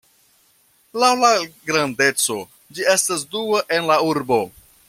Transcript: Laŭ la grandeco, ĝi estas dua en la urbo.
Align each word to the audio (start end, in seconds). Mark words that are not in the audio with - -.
Laŭ 1.03 1.11
la 1.19 1.29
grandeco, 1.71 2.39
ĝi 2.79 2.91
estas 2.97 3.29
dua 3.37 3.65
en 3.79 3.91
la 3.93 4.03
urbo. 4.13 4.45